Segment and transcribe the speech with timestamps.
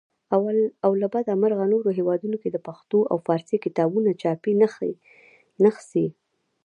[0.85, 4.53] او له بده مرغه نورو هیوادونو کې د پښتو او فارسي کتابونو چاپي
[5.63, 6.05] نخسې.